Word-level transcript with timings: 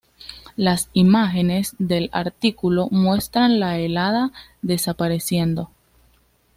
Las 0.55 0.89
imágenes 0.93 1.75
del 1.77 2.09
artículo 2.11 2.87
muestran 2.89 3.59
la 3.59 3.77
helada 3.77 4.31
desapareciendo. 4.63 5.69